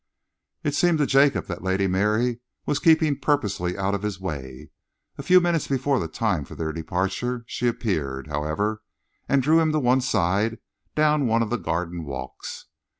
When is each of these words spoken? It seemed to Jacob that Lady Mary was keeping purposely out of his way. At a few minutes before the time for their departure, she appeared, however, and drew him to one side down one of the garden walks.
It 0.63 0.73
seemed 0.73 0.97
to 0.97 1.05
Jacob 1.05 1.45
that 1.45 1.61
Lady 1.61 1.85
Mary 1.85 2.39
was 2.65 2.79
keeping 2.79 3.19
purposely 3.19 3.77
out 3.77 3.93
of 3.93 4.01
his 4.01 4.19
way. 4.19 4.71
At 5.13 5.19
a 5.19 5.27
few 5.27 5.39
minutes 5.39 5.67
before 5.67 5.99
the 5.99 6.07
time 6.07 6.43
for 6.43 6.55
their 6.55 6.73
departure, 6.73 7.43
she 7.45 7.67
appeared, 7.67 8.25
however, 8.25 8.81
and 9.29 9.43
drew 9.43 9.59
him 9.59 9.71
to 9.73 9.79
one 9.79 10.01
side 10.01 10.57
down 10.95 11.27
one 11.27 11.43
of 11.43 11.51
the 11.51 11.57
garden 11.57 12.03
walks. 12.03 12.65